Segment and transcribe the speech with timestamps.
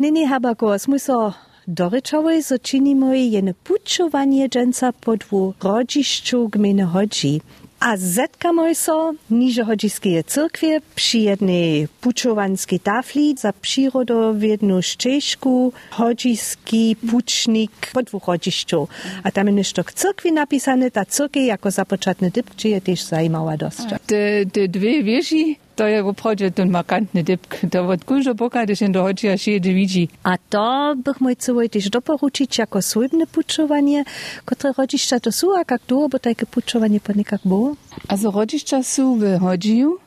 [0.00, 1.32] Knini habako, smo so
[1.66, 7.40] dorečovali, so činimo jene pučovanie dženca po dvu rodišću gminy hodži.
[7.80, 17.72] A zetkamy so niže hodžiskie cyrkwie przy jednej pučovanskiej tafli za przyrodowiedną ścieżku hodžiski pucznik
[17.92, 18.88] po dwóch hodžišću.
[19.22, 23.56] A tam jest to cyrkwi napisane, ta cyrkiew jako zapoczatny dyb, czy je też zajmała
[23.56, 23.78] dość.
[24.06, 27.40] Te, te dwie to je opravdu ten markantny dyb.
[27.70, 30.08] To od kúžo boka, když jen do hodžia šije vidí.
[30.24, 34.04] A to bych mój całej też doporučić jako słybne pučovanie,
[34.44, 37.76] które rodzišća to sú, a jak długo bo takie pučovanie po nekak było?
[38.08, 39.98] Also rodišća sú v hodžiju,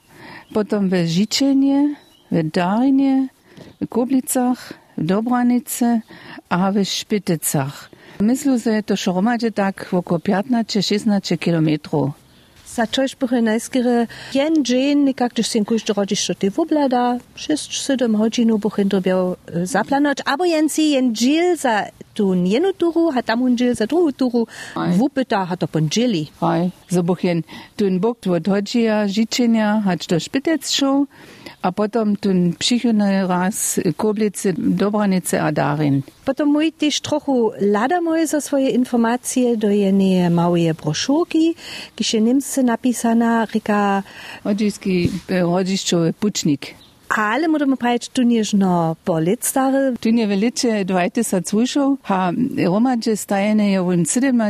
[0.53, 1.95] potom v Žičenie,
[2.31, 3.29] v Darinie,
[3.81, 6.01] v Koblicach, w Dobranice
[6.49, 7.89] a w Špiticach.
[8.19, 12.22] Myślę, że je to šromadže tak około 15-16 kilometrów.
[12.73, 18.57] Za čož bych najskere jen džen, nekak, když sem kuž rodišća te voblada, 6-7 hodžinu
[18.57, 23.41] bych jen dobiał zaplanować, abo jen si jen džil za tu jednu turu, a tam
[23.41, 24.47] un za druhou turu,
[24.97, 26.27] vupyta, a to pon džili.
[26.41, 27.43] Hej, so buchen
[27.75, 31.05] tun bok od hodžija, Žičenia, hać do Špitec šel,
[31.63, 36.03] a potom tun přichylny raz Koblice, Dobranice a Darin.
[36.25, 41.55] Potom mój też trochu lada moje za swoje informacje do jednej małej broszurki,
[41.95, 44.03] gdzie niemcy napisana rika,
[44.43, 46.75] Hodžijski rodišćowy pučnik.
[47.15, 52.31] ale możemy powiedzieć, tu nież no polit stary, Tu je veliče 20 slušov, ha
[52.65, 54.41] romadže stajene je v 97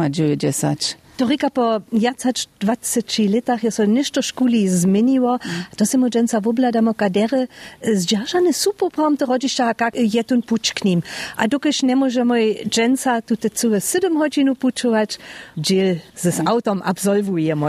[0.00, 1.01] a 98.
[1.16, 5.38] To reka po jacač 20 letach, je so nešto škuli zmenilo,
[5.76, 7.46] to se mu dženca vobladamo kadere,
[7.94, 11.02] zdržane su popom to rodišta, kak je tun puč k njim.
[11.36, 15.18] A dokež ne možemo dženca tu te cuve 7 hodinu pučovač,
[15.60, 17.68] džil s autom absolvujemo.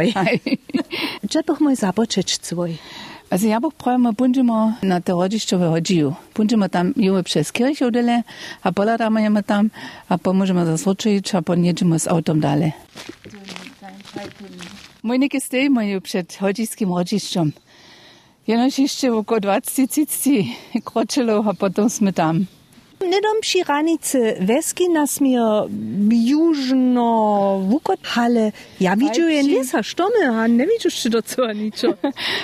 [1.29, 2.79] Če pa moj započeč svoj?
[3.33, 6.11] Also ja bih pravimo, punčimo na te rodiščove hodžiju.
[6.37, 8.21] Punčimo tam juve přes kirchodele,
[8.61, 9.69] a poladamo jeme tam,
[10.07, 12.71] a pomožemo za slučajič, a podjeđemo s autom dale.
[15.01, 17.51] Mój neke stej majú před hodžijským rodiščom.
[18.47, 22.45] Jenož ešte okolo 20-30 kročilov a potom sme tam.
[23.09, 25.41] Nedom przy ranicy Weski nas mir
[26.09, 31.93] jużno wukot, ale ja widzę jen lesa sztomy, a nie widzę jeszcze do co niczo.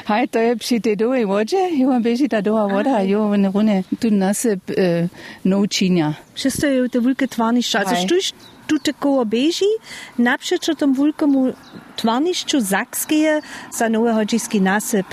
[0.06, 3.84] Hej, to je při tej dowej vodže, jo beži ta doha voda, jo ne rune
[4.00, 5.08] tu e,
[5.46, 6.14] noučinja.
[6.34, 7.80] Wszystko je te wulke twarniszcza.
[7.80, 8.34] Also sztuś
[8.68, 9.72] tu te koło beži,
[10.18, 11.54] naprzecz tom wulkomu
[11.96, 13.42] twarniszczu zakskie
[13.78, 15.08] za nowe hodziski nasyp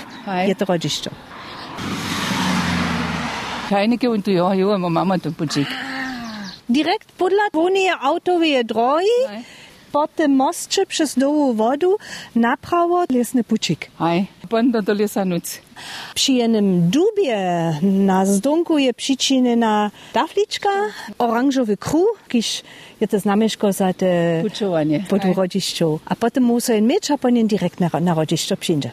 [0.47, 1.11] je to rodziszczo.
[3.71, 5.67] Heineke und jo, jo, mo mama tu pučik.
[6.69, 9.45] Direkt podla wonie autowe drogi, Hej.
[9.93, 11.87] po tym mostcze przez nową wodę
[12.35, 13.91] na prawo lesny pucik.
[13.99, 15.61] Hej, pondo to lesa nuc.
[16.15, 17.39] Przy jednym dubie
[17.83, 20.69] na zdunku je przyczynena tafliczka,
[21.19, 22.63] oranżowy kruh, kiż
[23.01, 25.05] je to znamieszko za te Pučovanie.
[25.09, 25.35] pod Hej.
[25.35, 26.01] rodziszczu.
[26.07, 28.91] A potem muszę in mieć, a potem direkt na, na rodziszczo przyjdzie.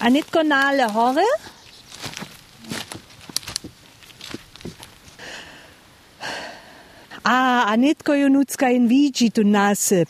[0.00, 0.86] A nitko na ale
[7.26, 10.08] A, a nitko ju nucka in widzi tu nasyp.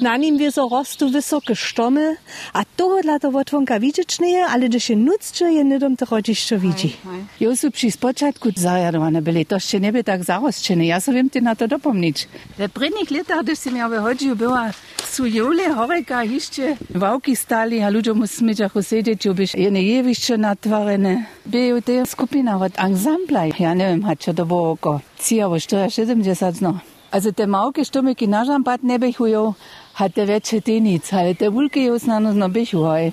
[0.00, 2.16] Na nim wie so rostu wysokie sztomy,
[2.52, 6.58] a toho dla to wotwonka widzieć nie, ale gdy się nuccze, je nidom to rodziszczo
[6.58, 6.96] widzi.
[7.40, 11.40] Jo su při spočatku zajadované byli, to ještě nebyl tak zarostčené, já se vím ty
[11.40, 12.28] na to dopomnič.
[12.58, 14.72] Ve prvních letách, když jsem já ve hodži byla,
[15.04, 20.36] su jule horeka ještě vauky stály a ľuďom musíme ťachu sedieť, jo byš jedné jeviště
[20.36, 21.26] natvorené.
[21.46, 26.78] Byl to skupina od ansambla, ja nevím, ha čo to bylo oko 74 no.
[27.10, 29.54] Also te mauke štomeky na žampat nebechujo,
[29.94, 33.12] ha te veče tenic, ale te vulke jo snano no bechuhoj.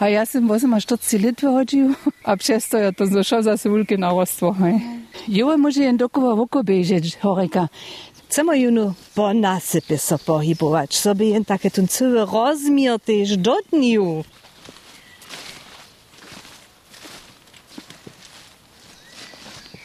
[0.00, 1.94] A ja sam 48 let wychodził,
[2.24, 4.54] a przez to ja to zeszło za sylkę na rostwo.
[5.28, 7.68] Jo, może jen dokoła woko bieżeć, horeka.
[8.28, 14.24] Chcemy juno po nasypie so pohybować, sobie jen takie ten cały rozmiar też dotniu.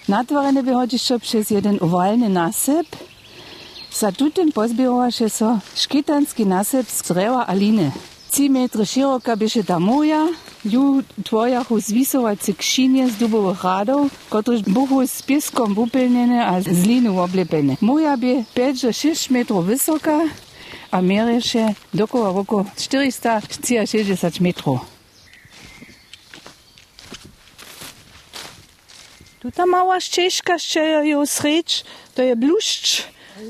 [0.07, 2.87] Natvorene wychodzisz przez jeden owalny nasyp.
[3.93, 7.91] Za tutym pozbierało się so szkitanski nasyp z drewa aliny.
[8.31, 10.27] 3 metry szeroka byše ta moja,
[10.65, 17.19] ju twojachu zwisovace kšinie z dubowych radov, kotrež buchu z pieskom upilnene a z linu
[17.19, 17.77] oblepene.
[17.81, 20.19] Moja by 5-6 metrów wysoka,
[20.91, 24.94] a mierieše dokoła oko 460 metrów.
[29.45, 31.83] Tuta mała ścieżka, jeszcze ją srecz,
[32.15, 33.03] to je bluszcz.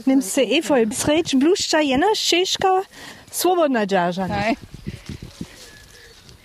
[0.07, 2.81] Nim se efoj, srecz bluszcza, jedna ścieżka,
[3.31, 4.27] swobodna dziarza.
[4.27, 4.57] Hej.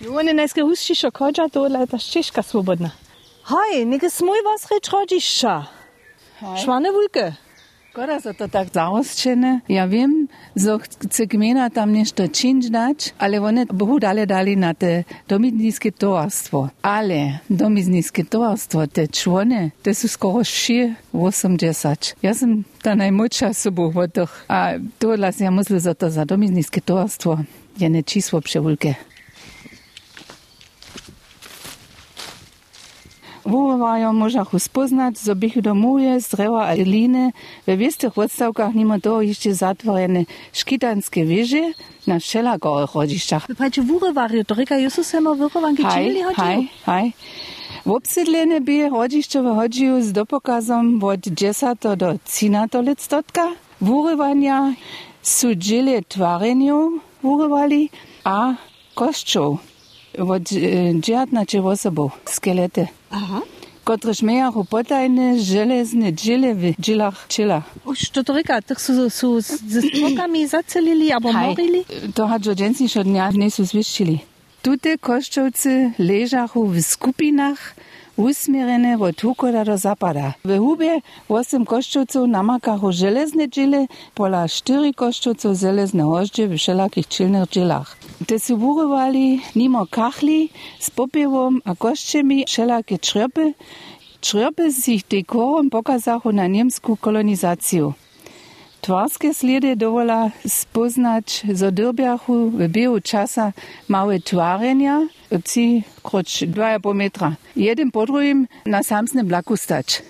[0.01, 2.89] I one najskie huścisze kodża, to dla ta ścieżka swobodna.
[3.43, 5.67] Hej, neke smoj was reč rodišča.
[6.63, 7.33] Švane vulke.
[7.91, 9.49] Skoro za to tak zaoščene.
[9.67, 10.13] Ja vem,
[10.55, 16.69] zog cegmena tam nešto činčnač, ali one bohudale dali na te domizniske tovarstvo.
[16.87, 22.13] Ali domizniske tovarstvo, te čvone, te so skoro šir 80.
[22.23, 24.39] Jaz sem ta najmoča sobo v toh.
[24.47, 27.41] A to las ja mislil za to za domizniske tovarstvo.
[27.75, 28.95] Je nečislo pševulke.
[33.45, 37.31] Wórowajo można spoznać, zo bych domuje drewa a liny
[37.65, 41.71] we wiestych odstawkach mimo toho jeszcze zatworene szkitanskie wieże
[42.07, 43.47] na wszelakorych rodziszczach.
[43.57, 47.13] Pače wórowario, to reka Jezus sema wyrowanki czynili Haj, haj, haj.
[47.85, 53.47] Obsydlene by rodziszczowe chodziły z dopokazom od 10 do 13 lat stotka.
[53.81, 54.73] Wórowania
[55.21, 57.89] su dziele twareniu wórowali,
[58.23, 58.53] a
[58.95, 59.57] kościół
[60.27, 60.43] od
[60.99, 62.87] 19 osobów, skelety.
[63.11, 63.41] Aha.
[63.83, 67.63] Kotrež mejachu potajne železne džile v džilach čila.
[67.85, 69.19] Už to to reka, tak su s
[69.83, 71.83] spokami zacelili, abo morili?
[72.13, 74.19] To hadžo dženstnišo dňa nesu zviščili.
[74.61, 77.73] Tute koščovci ležachu v skupinach
[78.17, 80.33] usmierene od hukoda do zapada.
[80.43, 87.49] W hubie 8 koščovcov namakachu železne džile, pola 4 koščovcov železne hoždže v všelakých čilných
[87.49, 87.97] džilach.
[88.27, 93.53] Te su burovali nimo kahli s popievom a koščemi šelaké črpe.
[94.21, 97.93] Črpe s ich dekorom pokazahu na njemsku kolonizaciju.
[98.81, 103.51] Tvarske slede dovola spoznać zadrbjahu v biju časa
[103.87, 105.07] male tvarenja,
[105.43, 107.35] ci kroč 2,5 metra.
[107.55, 110.01] Jeden po drugim na samsnem blaku stač.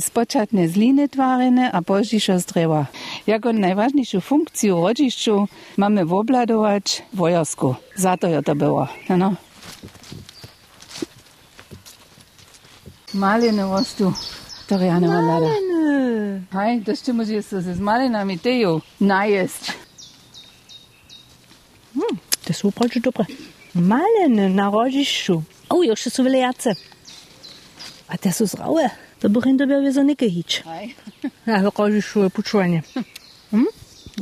[0.00, 2.86] Spočatne z liny twarene, a poźniejsze z drewa.
[3.26, 7.74] Jako najważniejszą funkcję rodziszczu mamy wobladować wojarsku.
[7.96, 8.88] Za to je to było.
[9.08, 9.34] No.
[13.14, 14.12] Maliny rostu.
[14.68, 15.22] To ja nada.
[15.22, 16.40] Malene.
[16.52, 19.72] Hej, to jeszcze może jest z malinami teju najeść.
[22.44, 23.24] To su proč dobre.
[23.74, 25.42] Malene na rodišću.
[25.68, 26.74] O, još su vele jace.
[28.08, 28.90] A te su zdrawe.
[29.20, 30.62] To bych im dobio wiezo neke hić.
[30.64, 30.94] Hej.
[31.46, 32.82] Ja, to rodišću je pučovanje.
[33.52, 33.66] Mm?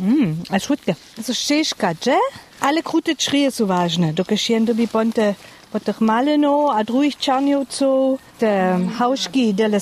[0.01, 0.95] Mm, a słodkie.
[1.27, 2.19] To szczeszka, dże?
[2.61, 4.13] Ale krute czrije su ważne.
[4.13, 5.35] Dokaż jen dobi ponte
[5.73, 5.81] po
[6.75, 9.81] a drugich czarniowców, te hauszki dele.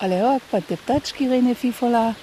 [0.00, 2.14] Ale jak pa te ptački rejne fifola,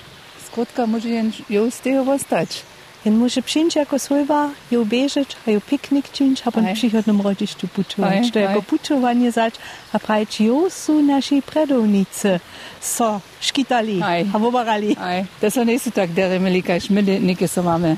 [0.48, 2.64] skrótka może jen ją z tego ostać.
[3.06, 7.68] Jen może przyjść jako słowa, ją bieżeć, a ją piknik czynić, a potem przychodnym rodziszczu
[7.68, 8.14] puczować.
[8.26, 8.62] Aj, To jako aj.
[8.64, 9.54] puczowanie zać,
[9.94, 12.40] a prajeć, jo su nasi predownicy,
[12.82, 14.02] so, szkitali,
[14.34, 14.96] a wobarali.
[15.42, 17.98] To są nie są tak deremeli, kaž my nike so mamy.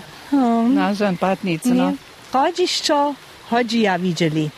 [0.75, 1.93] Nažan patnicu, no.
[2.33, 3.13] Rodziszczo,
[3.49, 4.49] chodzi ja widzieli.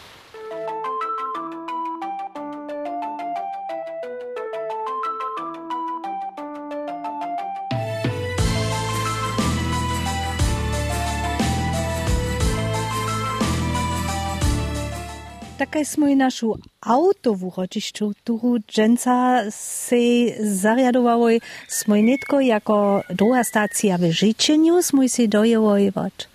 [15.80, 19.96] Takaj smo i našu autovu ročišću, tu dženca se
[20.40, 26.26] zariadovali, smo i netko jako druga stacija v Žičenju, smo i se dojevali od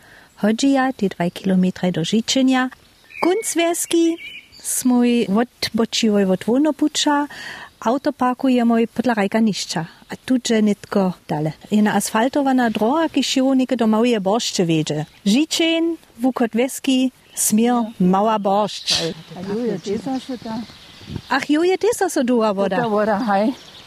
[0.40, 2.70] Hodžija, ti 2 km do Žičenja.
[3.24, 4.16] Kuncverski
[4.62, 7.26] smo i odbočivali od Vonopuča,
[7.78, 11.52] auto parkujemo i podla rajka nišća, a tu je netko dale.
[11.70, 15.04] Je na asfaltovana droga, ki še neke do małe boršče veže.
[15.24, 18.68] Žičen, Vukot Veski, smir, mała to?
[21.28, 23.16] Ach, jo je tesa so duha Ta voda.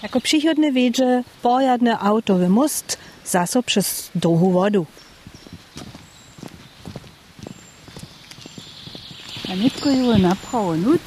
[0.03, 4.85] Jako przychodne wiedzie, pojadne autowy most, zaso przez druhú vodu.
[9.49, 11.01] A nitko ju naprawo nuc.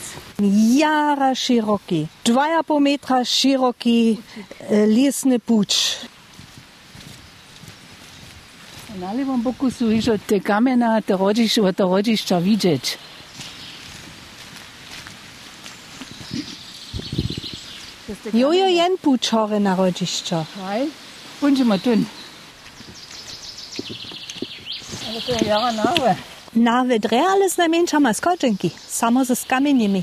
[0.76, 6.00] Jara široki, 2,5 metra široki e, lesny puč.
[8.99, 12.85] Na levom boku sú ižo te kamena, te rodiš, od to rodišča vidieť.
[18.35, 20.42] Jo jo jen puč hore na rodiščo.
[20.66, 20.90] Hej.
[21.38, 22.02] Bunžimo tun.
[25.06, 26.16] Ale to je jara nave.
[26.52, 30.02] Na vedre ale z najmenša maskočenki, samo ze skamenjami.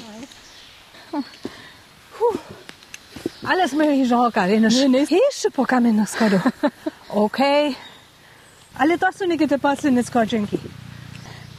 [3.48, 5.00] Ale sme jih žokali, Ne, ne.
[5.00, 6.48] Ještě po kamenných schodoch.
[7.08, 7.40] OK.
[8.78, 10.58] Ale to su neke te pasljene skočenki.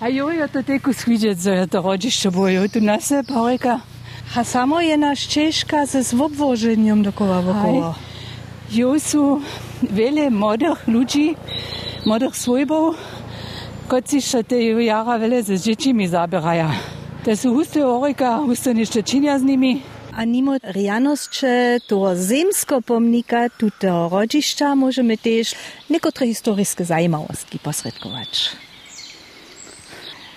[0.00, 2.68] A jojo to teku sviđet za to rođišće bojo.
[2.68, 3.80] Tu nas je pa reka,
[4.36, 7.94] a samo je naš Češka se s obvoženjem dokova vokova.
[8.72, 9.40] Jo su
[9.90, 11.34] vele modrih ljudi,
[12.06, 12.94] modrih svojbov,
[13.88, 16.70] kot si še te jara vele z džečimi zabirajo.
[17.24, 19.80] Te so huste orika, huste neščečinja z njimi.
[20.18, 25.54] A mimo rianosće toho zemsko pomnika tutého rodišća możemy też
[25.90, 28.50] niekotre historiskie zajmavosti posredkować.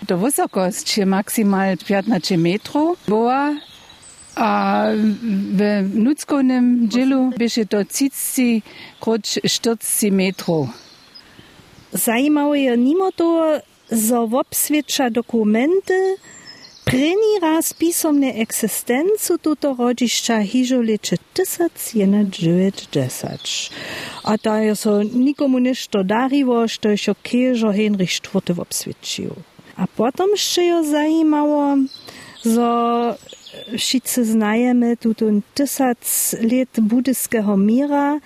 [0.07, 3.55] To wysokość je maksimal 15 metrów była,
[4.35, 4.85] a
[5.53, 8.61] w ludzkonym dzielu będzie to 30
[8.99, 10.69] kroć 40 metrów.
[11.93, 13.59] Zajímavé je mimo toho,
[13.91, 16.15] zo obsvedča dokumenty,
[16.85, 23.71] První raz písomne existencu tuto rodišća hižo leče 1990.
[24.23, 28.37] A da je so nikomu nešto darivo, što je šo kežo Henrich IV.
[28.57, 29.29] obsvedčil.
[29.75, 31.77] A potom še jo zajímalo,
[32.43, 32.71] zo
[33.77, 38.19] wszyscy znajemy tutun tysac let budyskiego mira,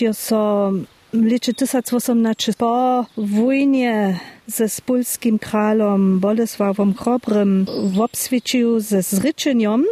[0.00, 0.72] jo so
[1.12, 9.84] w lecie 1800 po wojnie ze spolskim kralom Bolesławom Chrobrym w obswiecił ze zryczeniom,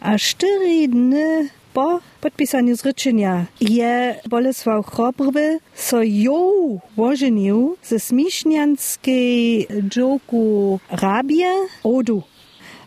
[0.00, 10.80] a cztery dny po podpisaniu zryczenia je Bolesław Chrobry so ją ożenił ze smiśnianskiej dżoku
[10.90, 12.22] Rabie Odu.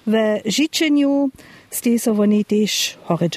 [0.08, 0.14] W
[0.46, 1.30] życzeniu
[1.70, 3.30] stej so oni też chory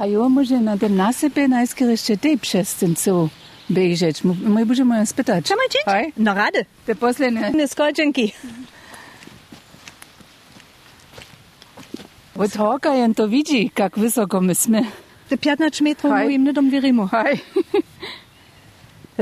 [0.00, 2.38] A jo może na tym nasypie najskiereście tej
[2.96, 3.28] co
[3.70, 4.24] bieżeć.
[4.24, 5.46] My będziemy spytać.
[5.46, 5.84] Dzieć?
[5.84, 6.12] Hej.
[6.16, 6.64] No rady.
[6.86, 7.50] Te posledne.
[7.50, 8.32] Ne skočenki.
[12.36, 14.82] Od hoka jen to widzi, jak wysoko my jsme.
[15.28, 17.06] Te 15 metrów moim nedom wierimo.
[17.06, 17.40] Hej.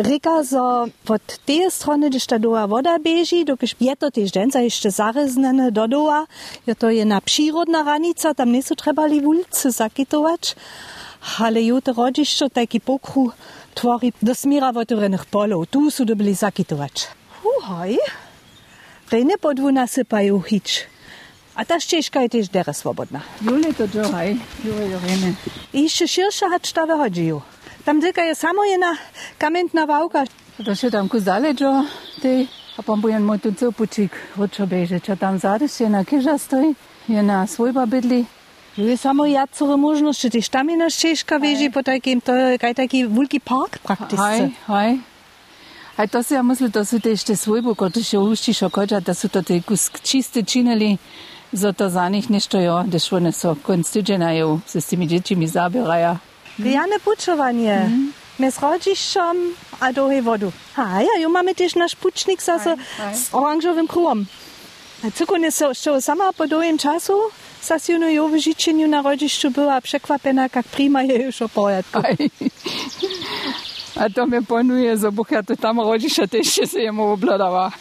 [0.02, 4.60] Rika, zo pod tej strony, gdyż ta doła woda bieži, dokiż je to też dżęca
[4.60, 6.26] jeszcze zareznane do doła,
[6.66, 10.56] je to jedna przyrodna ranica, tam nie są trebali ulicy zakitować,
[11.38, 13.30] ale ju to rodziszczo taki pokru
[13.74, 17.08] tworzy do smira otvorenych polów, tu są dobili zakitować.
[17.42, 17.98] Huhoj,
[19.10, 20.86] rejne podwu nasypają hić.
[21.54, 23.20] A ta ścieżka jest też teraz swobodna.
[23.42, 24.40] Jule to jo, hej.
[24.64, 25.32] Jule Jorene.
[25.72, 27.32] I jeszcze szersza hać ta wychodzi.
[27.88, 28.96] Tam tylko jest samo jedna
[29.38, 30.24] kamienna wałka.
[30.64, 31.84] To się tam kuzale jo,
[32.22, 32.28] te.
[32.78, 35.10] A pom bujen moj tu cel pučik, hočo bežeć.
[35.10, 36.74] A tam zadeš je na keža stoji,
[37.08, 38.24] je na svojba bydli.
[38.78, 40.30] Jest samo jacore możności.
[40.30, 44.24] Też tam jedna ścieżka wieży po takim, to jest taki wielki park praktycznie.
[44.24, 45.00] Hej, hej.
[45.96, 49.14] A to si ja myślę, to są też te svojbu, które się uści szokodza, to
[49.14, 49.54] są to te
[50.02, 50.98] čiste činili,
[51.52, 56.27] za to za nich nešto jo, gdyż one są konstydzienają, se z tymi dziećmi zabierają.
[56.58, 56.66] Mm-hmm.
[56.66, 57.78] Riane pučovanie.
[57.86, 58.10] Mm.
[58.38, 59.36] Mes rodzišom
[59.82, 60.50] a dohy vodu.
[60.78, 64.26] A ja, jo máme tiež náš pučník zase s oranžovým kruhom.
[65.02, 67.14] A cukone so, so sama po dojem času
[67.62, 71.48] sa si ju no v žičeniu na rodišťu byla překvapená, jak príjma je už o
[71.48, 72.02] poriadku.
[73.98, 77.74] A to mi ponuje, zobucha to tam rodiša, ešte si jemu obladava.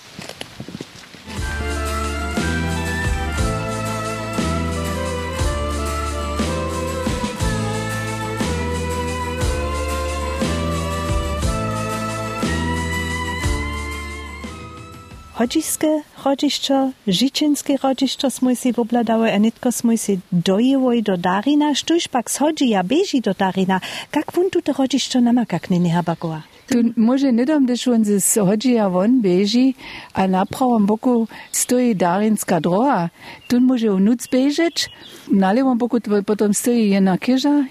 [15.39, 22.07] Rodziskie rodziszczo, życzenskie rodziszczo smo si wobladały, a nitko smo si dojewoj do Darina, sztuż
[22.07, 23.81] pak schodzi ja bieži do Darina.
[24.15, 26.41] Jak wun tu to rodziszczo nama, jak nie habagoa?
[26.67, 29.75] Tu może nie dam, gdyż on ze schodzi won beži,
[30.13, 33.09] a na prawym boku stoi darinska droga.
[33.47, 34.89] Tu może on nuc bežeć,
[35.31, 37.65] na lewym boku to potom stoi jedna kieża,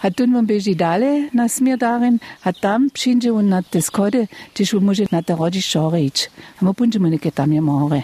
[0.00, 4.26] hat tun man beži dale na smer daren, hat tam pšinže on na te skode,
[4.52, 6.28] če šel može na ta rođi šoreč.
[6.60, 8.02] A mo punče mu neke tam je ja more.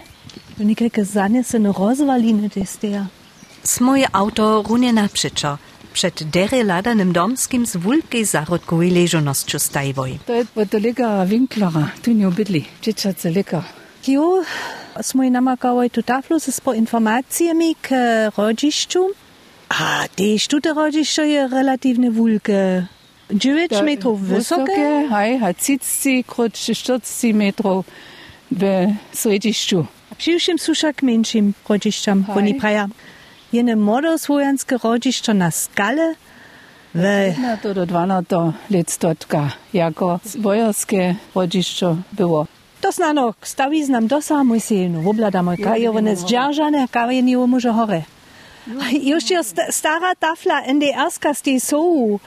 [0.57, 3.05] Neke kazanje se ne rozvaline testeja.
[3.63, 5.57] Smoje auto runje napšečo.
[5.93, 10.19] Przed dery ladanym domskim z wulkiej zarodkowej leżonością stajwoj.
[10.25, 13.63] To jest podolega winklora, tu nie obydli, dzieciace leka.
[14.01, 14.43] Kio
[15.01, 19.26] smo i namakawaj tu taflu z po informacjami k eh, rodziszczu.
[19.69, 20.07] A
[20.61, 22.85] te rodziszczo je relatywnie wulke.
[23.31, 25.07] 9 metrów wysokie.
[25.09, 27.85] hej, a 30 kroć 40 metrów
[28.51, 29.85] w središću.
[30.17, 32.37] Przyjszym suszak mniejszym rodziszczam, Hej.
[32.37, 32.87] oni praja.
[33.53, 36.15] Jene modosłojanskie rodziszczo na skale.
[36.95, 42.47] We, to do 12 let stotka, jako wojerskie rodzišćo było.
[42.81, 47.97] to znano, stawi znam dosa, mój syn, wobladamy, kajowane zdzierżane, kajenie może chore.
[47.97, 48.16] Już
[49.29, 52.19] jest sta- stara tafla NDR-ska z tej są.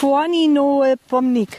[0.00, 1.50] Płoni nowy pomnik.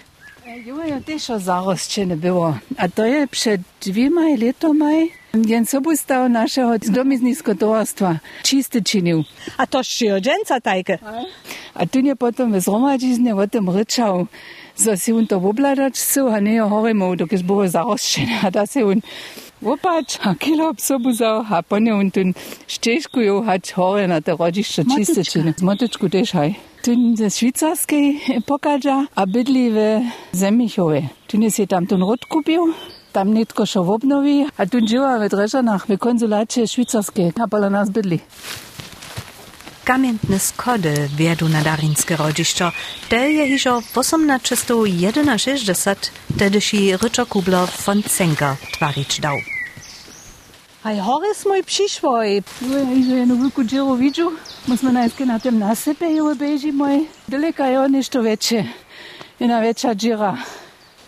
[0.66, 2.58] Jo, ja też o zarosčene było.
[2.78, 9.24] A to je przed dwiema letami Jen sobustav našeho domiznického tovarstva čiste činil.
[9.58, 10.98] A to šiođenca tajke.
[11.74, 14.28] A tu je potom v zhromadizne o tom rečal,
[14.76, 15.98] so si on to obladać
[16.30, 18.46] a nie horemo, dokiaľ bolo zaroščené.
[18.46, 19.02] A da si on
[19.66, 22.34] opać a kilo obsobuzał, a ponie on tun
[22.68, 25.54] štiežku ju hać hore na te rodište čiste činy.
[25.62, 26.54] Motečku tež haj.
[26.84, 30.02] Tun ze švicarskej pokaža a bydli v
[30.32, 31.02] Zemichove.
[31.28, 32.74] Tun je si tam tun rod kupił,
[33.12, 37.90] tam netko šo obnoví a tu živa v Drežanách, v konzulácie švicarskej, a pola nás
[37.90, 38.20] bydli.
[39.84, 42.72] Kamientne skody wiedu na darinske rodziszczo.
[43.10, 45.96] Te je hižo 1861,
[46.40, 49.53] tedyši Ryczo Kubler von Zenker twarić dał.
[50.84, 52.24] A i hore smo i přišlo.
[52.24, 52.44] I...
[52.62, 54.32] Jo, ja ižo jednu veliku džiru vidžu.
[54.68, 56.90] My smo najskej na tem nasepe i obežimo.
[56.90, 58.64] I deleka je nešto veće.
[59.40, 60.38] Jedna veća džira.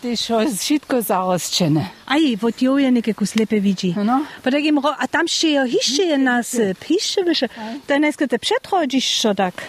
[0.02, 0.20] Tež
[0.62, 1.90] šitko zarosčene.
[2.06, 3.94] Aj, od jo je nekaj slepe vidži.
[3.98, 4.26] No?
[4.44, 7.48] Pa da jim, a tam še je hišče je nasep, hišče više.
[7.88, 9.64] Da ne skate pretrojiš, što tak.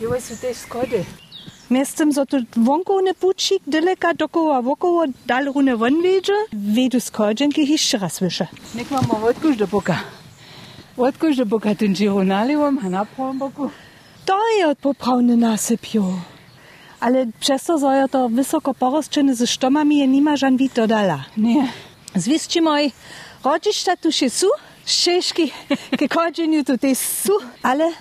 [0.00, 1.04] Jo, so te skode.
[1.68, 7.50] Mestem so tudi vonko ne pučik, deleka dokova vokova, dal rune ven veže, vedu skođen,
[7.50, 8.46] ki jih še razveše.
[8.78, 9.96] Nek imamo odkuš do boka.
[10.96, 13.70] Odkuš do boka tunči runalivom, a na pravom boku.
[14.26, 16.06] To je od poprawny nasyp, jo.
[17.00, 21.24] Ale przez to, że to wysoko porozczyny ze sztomami, je nie ma żan wito dala.
[21.36, 21.68] Nie.
[22.14, 22.92] Zwisci moi,
[23.44, 24.46] rodzisz tu się su,
[24.86, 25.52] Šeški,
[25.98, 27.32] ki kođenju tudi su,
[27.62, 27.92] ale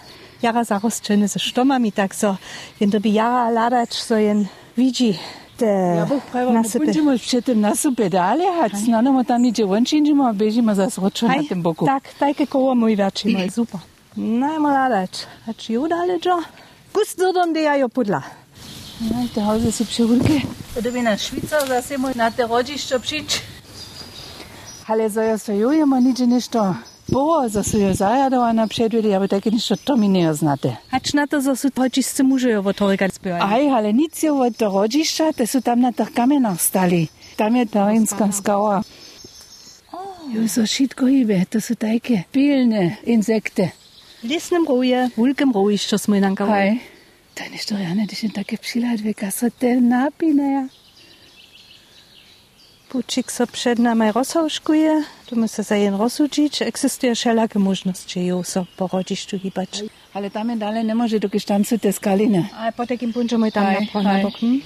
[0.45, 2.35] jara zaroščene s štomami, tako so,
[2.79, 5.15] in da bi jara ladač so jen vidi.
[5.61, 6.51] Ja, bo pravi,
[6.85, 11.43] da ćemo četem nas upedali, a znamo no, tam niče vončinčimo, bežimo za sročo na
[11.49, 11.85] tem boku.
[11.85, 13.79] Tak, taj kako ovo i večimo, je super.
[14.15, 16.41] Najmo ladač, a či ju daleđo,
[16.91, 18.21] kus dodom da ja jo podla.
[18.99, 20.41] Najte, no hauze si pševrke.
[20.81, 23.39] Da bi na Švico zasemo na te rođišče pšič.
[24.87, 26.75] Ale za jo se jujemo, niče nešto.
[27.07, 30.81] Było, za su jo zajadova na předvedi, aby také niečo to mi nie znáte.
[30.89, 33.45] Hač na to, zo su hočisce muže jo od horika zbývali.
[33.45, 37.13] Aj, ale nic je od to rodišta, te sú tam na tých kamenách stali.
[37.37, 38.81] Tam je ta rinská skała.
[40.33, 43.69] Jo, so všetko hýbe, to sú také pilné insekty.
[44.25, 46.49] V lesnem roje, vulkem roji, čo smo inanka.
[46.49, 46.73] Aj,
[47.37, 50.73] to je nešto reálne, když je také přiladve, sa te napínaja.
[52.95, 58.63] Pučik so przed nami rozhauškuje, tu musi se jen rozsudžić, existuje všelaké možnosti, jo so
[58.75, 59.83] po rodištu hýbać.
[60.15, 62.47] Ale tam dalej nemôže, dokiaľ tam sú tie skaliny.
[62.55, 64.21] A po takim punču mój tam Aj, na na aj.
[64.23, 64.35] bok.
[64.39, 64.59] Hm?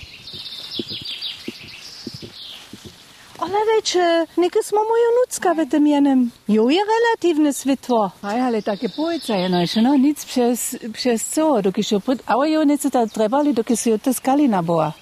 [3.42, 3.98] Ale več,
[4.38, 6.20] nekaj smo mojo nucka v tem jenem.
[6.46, 8.13] Jo je relativne svitvo.
[8.22, 12.62] Aj, ale také pojca je naše, no, nic přes, přes co, šo put, ale jo,
[12.63, 14.94] něco tam trebali, dokiaľ si to skalina bola.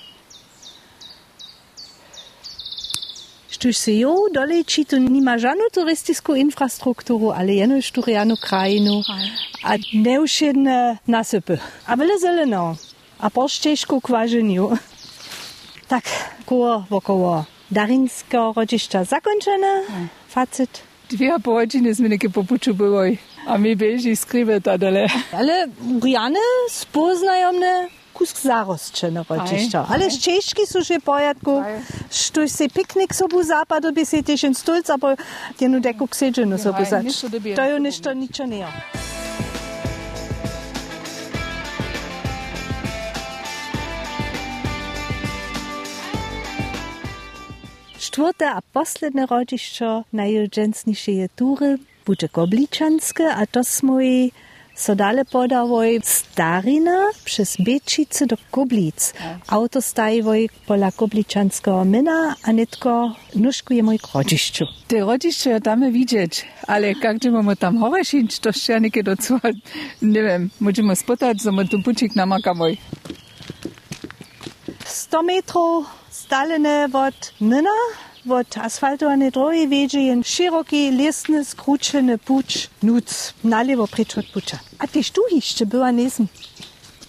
[3.57, 9.01] Štuž se jo doleči, tu nima žanu turistickou infrastrukturu, ale jenož tu rianu krajinu.
[9.65, 11.57] A neušedne nasypy.
[11.89, 12.77] A byle zeleno.
[13.17, 14.77] A poštěžku k važeniu.
[15.87, 16.03] Tak,
[16.45, 19.81] koło wokoło Darinskiego rodzišća zakończone.
[20.29, 20.83] Facet.
[21.09, 23.17] Dwie hodiny sme neke popuču boli.
[23.47, 25.07] A my beži skrive tadale.
[25.31, 25.71] Ale
[26.03, 29.85] riane spoznajomne kusk zaroščeno očiščal.
[29.93, 31.61] Ale z češki so že pojatku,
[32.11, 35.15] što se piknik so bu zapadu, bi se tešen stolc, a po
[35.57, 37.21] tjenu deku kseđenu so bu zač.
[37.55, 38.67] To je nešto ničo nejo.
[38.67, 39.07] Ja.
[48.07, 54.31] Čtvrte a posledne ročišče najjužensnejše je Ture, Buče Kobličanske, a to smo ji
[54.77, 59.13] so dale podavoj starina przez Bečice do Goblic.
[59.47, 64.65] Auto stajivoj pola Gobličanského mina, a netko nuškujemo k rodzišću.
[64.87, 69.51] Te rodište je tam vidieť, ale jak ćemo tam hore šiť, to še neke docela,
[70.01, 72.77] neviem, môžeme spotať, som tu pučík namakavoj.
[74.85, 77.77] 100 metrów stalene od Nina,
[78.31, 84.57] od asfaltovane droge veže en široki lesne skručene puč nuc, nalivo preč od puča.
[84.79, 86.27] A ti štuhišče bila nisem.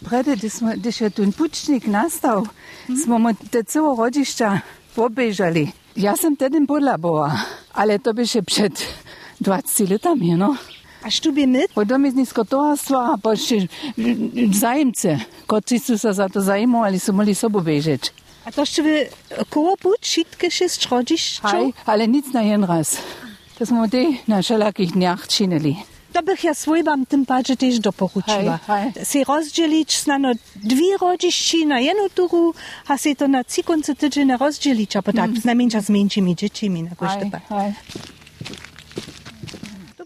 [0.04, 0.37] Prede,
[0.76, 2.46] když je tu pučnik nastal, mm
[2.88, 3.04] -hmm.
[3.04, 4.61] smo mu te celo rodišča
[4.94, 5.68] pobežali.
[5.96, 7.33] Jaz sem teden bodla bova,
[7.72, 8.72] ali to bi še pred
[9.40, 10.57] 20 letami, no?
[11.02, 11.61] A što bi mi?
[11.74, 13.66] Podomiznisko tovarstvo, pa še
[14.52, 18.27] zajemce, kot si so se za to zajemovali, so morali sobo bežeči.
[18.48, 19.08] A to wy
[19.50, 21.48] koło pucz, sitke šest rodzišćo?
[21.48, 22.96] Aj, ale nic na jen raz.
[23.58, 25.76] To smo te na všelakých dňach činili.
[26.12, 28.58] To bych ja svoj wam tym padzie też doporučiła.
[28.66, 32.54] Hej, Si rozdzielić znano dwie rodzišći na jedną turu,
[32.87, 35.40] a si to na ci konce tydzienia rozdzielić, a potem mm.
[35.44, 36.90] najmniejsza z mniejszymi dziećmi na
[37.50, 37.72] aj.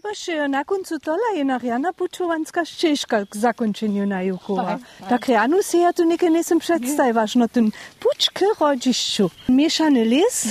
[0.03, 4.79] Boże, na końcu tola je narjana pučovanska ścieżka k zakończeniu na Jukowa.
[5.09, 9.29] Tak rano się ja tu nikę nie sam przedstawiasz, no ten pucz k rodziszczu.
[9.49, 10.47] Mieszany les,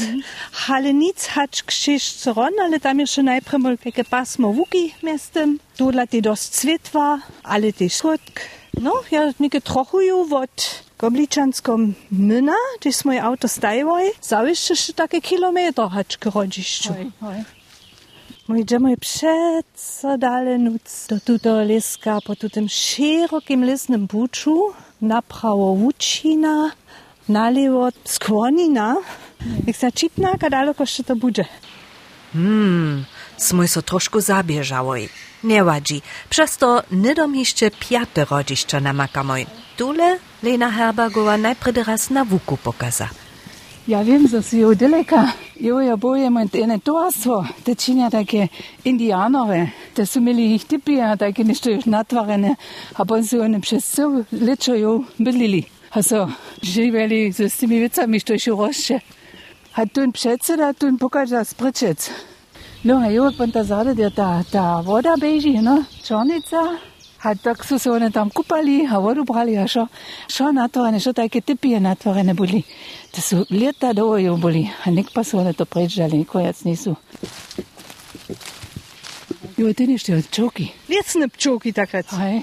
[0.69, 5.59] ale nic hacz k ścieżce ron, ale tam jeszcze najpierw mal takie pasmo łuki miastem.
[5.77, 8.41] Tu dla ty dost cwitwa, ale ty słodk.
[8.81, 15.21] No, ja nikę trochu ju od Gobličanskom myna, gdzie moje auto stajoj, zawieszczy się takie
[15.21, 16.89] kilometr hacz k rodziszczu.
[16.89, 17.62] Hoj, hoj.
[18.49, 26.73] Idziemy przeco dalej nuc do tuto leska po tutym szerokim lesnym buczu, naprawo Łučina,
[27.29, 28.97] nalewo Skłonina.
[29.67, 31.45] Jak zaczytna, jak daleko jeszcze to będzie.
[32.33, 33.05] Hmm,
[33.37, 35.09] smoj so troszkę zabieżałoj.
[35.45, 39.47] Nie wadzi, przez to nydom jeszcze piate rodziszczo namakamoj.
[39.77, 43.09] Tule Lena Herbergowa najpierw raz na wuku pokaza.
[43.89, 48.49] Ja wiem, że z Judeleka, Joja Bojema, ene toastvo, te činja takie
[48.85, 52.57] indianove, te su imeli ih tipija, takie nešto još natvarene,
[52.95, 55.63] a pa su oni przez cel lečo jo bydlili.
[55.91, 56.29] A so
[56.63, 59.01] živeli z tými vecami, što še rošče.
[59.75, 62.11] A tu in predseda, tu in pokaža sprčec.
[62.85, 66.79] No a jo, pa ta zade, ta, ta voda beži, no, čornica,
[67.43, 67.79] Tak se
[69.69, 69.87] šo,
[70.29, 72.63] šo natvorene, šo také typie natvorene boli.
[73.11, 76.97] To su leta dojo boli, a nek pa su one to pređali, nikojac nisu.
[79.57, 80.73] Jo, ty nište od čoki.
[80.89, 82.07] Liecne pčołki takrat.
[82.13, 82.43] Aj,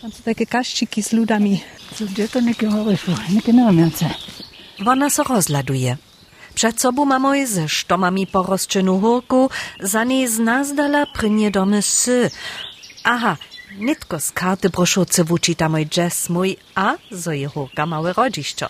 [0.00, 1.60] Tam są takie kaszczyki z ludami.
[1.94, 4.10] so gdzie to neke horešu, neke nevamiace.
[4.78, 5.96] Wona so rozladuje.
[6.54, 12.30] Przed sobą mamy ze sztomami porosczynu hórku, za niej znazdala prynie domy sy.
[13.04, 13.36] Aha,
[13.80, 18.68] nitko z karty broszurce wučita mój jazz mój, a zo je hórka małe rodziszczo.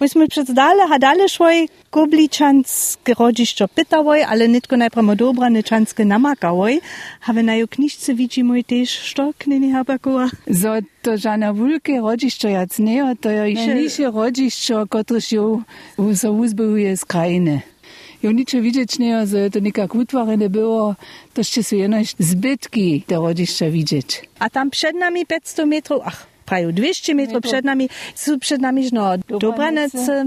[0.00, 6.80] Myśmy przez dale, a dalej szłoj Gobličanskie rodziszczo pytałoj, ale nitko najpierw dobrane czanskie namakałoj.
[7.20, 10.28] Have na ju kniżce widzimy też sztok, nie Herbergowa.
[10.60, 10.68] So
[11.02, 15.62] to žana vulke rodiščo jac nejo, to je najnižšie rodiščo, kotrež jo
[16.14, 17.62] so uzbehuje z krajiny.
[18.26, 20.94] Jo widzieć nejo, że to nekak utvarene było,
[21.34, 24.22] to ще su jenož zbytki te rodišča widzieć.
[24.38, 28.88] A tam przed nami 500 metrów, ach, prawie 200 metrów przed nami, są przed nami
[28.92, 30.24] no Dobranece.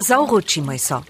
[0.00, 1.02] Zauručimoj so.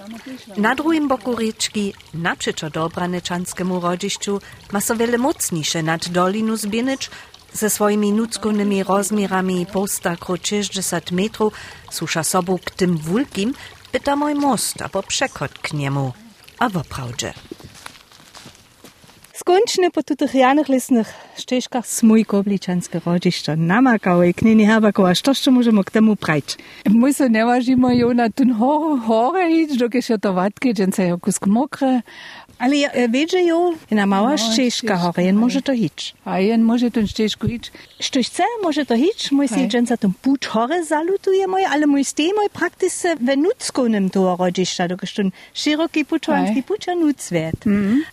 [0.57, 4.41] Na drugim boku riečki, napřečo Dobranečanskému rodišću,
[4.73, 7.11] ma so wiele mocniejsze nad dolinu zbinyč,
[7.55, 11.55] ze swoimi nuckonymi rozmiarami posta kro 60 metrów,
[11.91, 13.55] susza sobu k tym wulkim,
[13.93, 16.13] pyta mój most, abo przekot k niemu.
[16.59, 17.35] A woprawdzie.
[19.33, 25.85] Skończny po tych janych lesnych ścieżkach smój Gobličanske rodziszczo namakałoj, knini Herbergowa, co jeszcze możemy
[25.85, 26.57] k temu prać?
[26.91, 31.19] My so nevažimo jo na tun hore, hore hić, dokąd je to watki, dżęca jo
[31.19, 32.03] kusk mokre,
[32.59, 36.15] Ale ja e, wiedzę jo, na mała Mała ścieżka ścieżka, hore, jen może to hić.
[36.25, 37.73] a jen może tun ścieżku hić.
[38.01, 39.69] Što chce, może to hić, mój si Hej.
[39.69, 44.89] dżęca tym pucz hore zalutuje mój, ale mój stej mój praktyce we nuckonym to rodziszcza,
[44.89, 46.63] dokąd ten szeroki puczowanski Hej.
[46.63, 47.65] pucza nuc wird.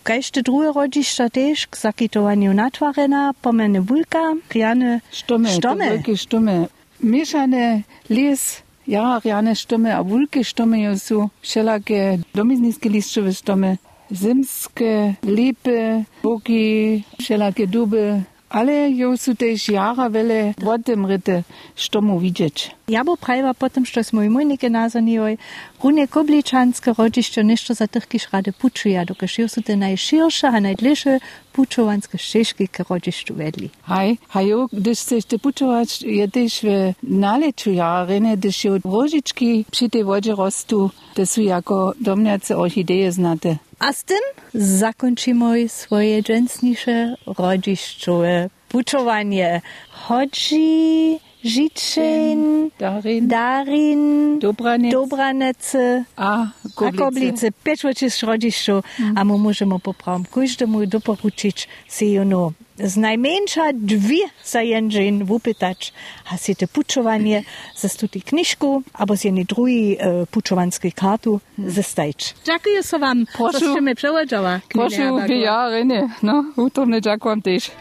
[0.04, 5.86] Kajšte drugie rodziszcza też k zakitowaniu natwarena, pomene wulka, kjane Stumme, Stomme.
[5.86, 6.68] to wielkie stumme.
[7.04, 12.90] Mieszane les, jarariane stumme, a wulke stumme jo su, wszelakie domizniske
[13.34, 13.78] stumme,
[14.13, 21.43] zimske, lipe, boki, wszelakie duby, ale jo su też jara wele wodemryte
[21.76, 22.71] stommu widzieć.
[22.92, 25.38] Ja bo prajva potom, što smo i mojnike nazvanili,
[25.84, 30.60] runie kobličanske rodzišće nešto za tih kiš rade pučuja, dok še su te najširše, a
[30.60, 31.20] najdliše
[31.52, 33.70] pučovanske šteški k rodzišću vedli.
[33.84, 39.90] Haj, hajo, gdyż chcesz te puczować, je też w naleczu jarine, gdyż jo rožički przy
[39.90, 43.58] tej wodzie rostu, te su jako domniace orchideje znate.
[43.80, 44.24] A z tym
[44.54, 49.62] zakończymy swoje dżęsniejsze rodzišćowe pučovanie.
[49.92, 54.92] Hodži, Žitšin, Darin, Darin, Dobranec.
[54.94, 56.98] Dobranece, a A Koblice.
[57.04, 58.82] koblice, pečvače s rodišču,
[59.16, 65.92] a mu možemo popraviti každemu doporučić se jo no z najmenša dvi zajenžin vupitač,
[66.32, 67.44] a si te pučovanje
[67.78, 72.34] za stuti knjižku, abo si jedni drugi uh, pučovanski kartu za stajč.
[72.46, 73.60] Dziękuję so wam, Proszę.
[73.74, 74.60] że mnie przełożyła.
[74.70, 77.72] Proszę, ja, Rene, no, utorne, ďakujem tiež.